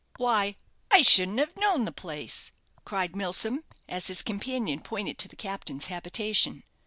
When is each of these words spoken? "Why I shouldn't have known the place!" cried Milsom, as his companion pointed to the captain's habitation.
"Why 0.17 0.55
I 0.89 1.03
shouldn't 1.03 1.37
have 1.37 1.55
known 1.57 1.85
the 1.85 1.91
place!" 1.91 2.51
cried 2.85 3.15
Milsom, 3.15 3.63
as 3.87 4.07
his 4.07 4.23
companion 4.23 4.79
pointed 4.79 5.19
to 5.19 5.27
the 5.27 5.35
captain's 5.35 5.85
habitation. 5.93 6.63